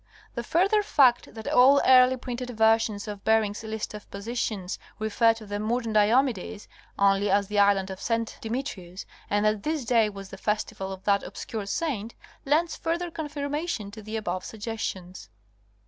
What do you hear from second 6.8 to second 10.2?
only as the island of St. Demetrius and that this day